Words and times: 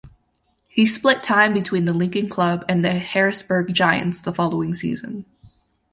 He 0.67 0.87
split 0.87 1.21
time 1.21 1.53
between 1.53 1.85
the 1.85 1.93
Lincoln 1.93 2.27
club 2.27 2.65
and 2.67 2.83
the 2.83 2.93
Harrisburg 2.93 3.71
Giants 3.75 4.19
the 4.19 4.33
following 4.33 4.73
season. 4.73 5.25